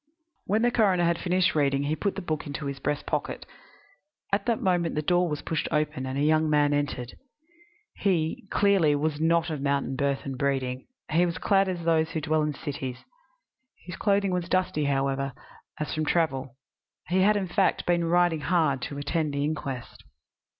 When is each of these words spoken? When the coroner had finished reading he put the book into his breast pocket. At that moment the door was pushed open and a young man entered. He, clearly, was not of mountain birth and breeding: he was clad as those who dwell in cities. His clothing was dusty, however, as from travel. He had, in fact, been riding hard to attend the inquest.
When 0.47 0.63
the 0.63 0.71
coroner 0.71 1.03
had 1.03 1.19
finished 1.19 1.53
reading 1.53 1.83
he 1.83 1.95
put 1.95 2.15
the 2.15 2.23
book 2.23 2.47
into 2.47 2.65
his 2.65 2.79
breast 2.79 3.05
pocket. 3.05 3.45
At 4.33 4.47
that 4.47 4.59
moment 4.59 4.95
the 4.95 5.03
door 5.03 5.29
was 5.29 5.43
pushed 5.43 5.67
open 5.71 6.07
and 6.07 6.17
a 6.17 6.23
young 6.23 6.49
man 6.49 6.73
entered. 6.73 7.13
He, 7.97 8.47
clearly, 8.49 8.95
was 8.95 9.19
not 9.21 9.51
of 9.51 9.61
mountain 9.61 9.95
birth 9.95 10.21
and 10.25 10.39
breeding: 10.39 10.87
he 11.11 11.23
was 11.23 11.37
clad 11.37 11.69
as 11.69 11.83
those 11.83 12.09
who 12.09 12.19
dwell 12.21 12.41
in 12.41 12.55
cities. 12.55 13.03
His 13.85 13.95
clothing 13.95 14.31
was 14.31 14.49
dusty, 14.49 14.85
however, 14.85 15.33
as 15.79 15.93
from 15.93 16.05
travel. 16.07 16.55
He 17.09 17.19
had, 17.21 17.37
in 17.37 17.47
fact, 17.47 17.85
been 17.85 18.05
riding 18.05 18.41
hard 18.41 18.81
to 18.81 18.97
attend 18.97 19.35
the 19.35 19.43
inquest. 19.43 20.03